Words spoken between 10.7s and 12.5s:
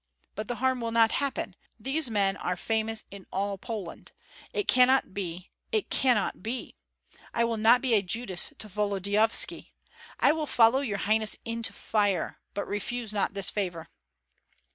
your highness into fire,